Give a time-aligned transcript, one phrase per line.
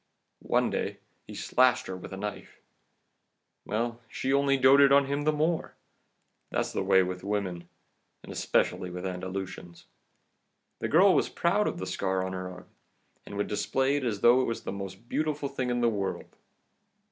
[0.47, 0.97] One day
[1.27, 2.59] he slashed her with a knife.
[3.67, 5.75] Well, she only doted on him the more!
[6.49, 7.69] That's the way with women,
[8.23, 9.85] and especially with Andalusians.
[10.79, 12.65] This girl was proud of the scar on her arm,
[13.27, 16.35] and would display it as though it were the most beautiful thing in the world.